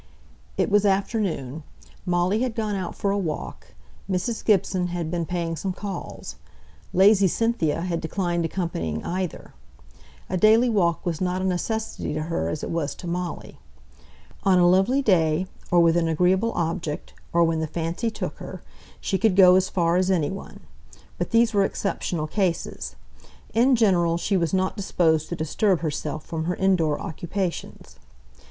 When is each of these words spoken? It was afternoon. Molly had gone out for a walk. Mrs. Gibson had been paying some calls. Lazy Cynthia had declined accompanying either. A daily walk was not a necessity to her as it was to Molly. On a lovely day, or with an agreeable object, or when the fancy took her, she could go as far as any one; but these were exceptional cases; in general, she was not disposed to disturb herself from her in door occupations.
It 0.57 0.71
was 0.71 0.83
afternoon. 0.83 1.61
Molly 2.07 2.41
had 2.41 2.55
gone 2.55 2.73
out 2.75 2.95
for 2.95 3.11
a 3.11 3.17
walk. 3.19 3.75
Mrs. 4.09 4.43
Gibson 4.43 4.87
had 4.87 5.11
been 5.11 5.27
paying 5.27 5.55
some 5.55 5.73
calls. 5.73 6.37
Lazy 6.91 7.27
Cynthia 7.27 7.81
had 7.81 8.01
declined 8.01 8.43
accompanying 8.43 9.05
either. 9.05 9.53
A 10.27 10.37
daily 10.37 10.69
walk 10.69 11.05
was 11.05 11.21
not 11.21 11.43
a 11.43 11.45
necessity 11.45 12.15
to 12.15 12.23
her 12.23 12.49
as 12.49 12.63
it 12.63 12.71
was 12.71 12.95
to 12.95 13.05
Molly. 13.05 13.59
On 14.41 14.57
a 14.57 14.67
lovely 14.67 15.03
day, 15.03 15.45
or 15.69 15.81
with 15.81 15.95
an 15.95 16.07
agreeable 16.07 16.51
object, 16.53 17.13
or 17.31 17.43
when 17.43 17.59
the 17.59 17.67
fancy 17.67 18.09
took 18.09 18.37
her, 18.37 18.63
she 18.99 19.19
could 19.19 19.35
go 19.35 19.53
as 19.53 19.69
far 19.69 19.97
as 19.97 20.09
any 20.09 20.31
one; 20.31 20.61
but 21.19 21.29
these 21.29 21.53
were 21.53 21.63
exceptional 21.63 22.25
cases; 22.25 22.95
in 23.53 23.75
general, 23.75 24.17
she 24.17 24.35
was 24.35 24.51
not 24.51 24.75
disposed 24.75 25.29
to 25.29 25.35
disturb 25.35 25.81
herself 25.81 26.25
from 26.25 26.45
her 26.45 26.55
in 26.55 26.75
door 26.75 26.99
occupations. 26.99 27.99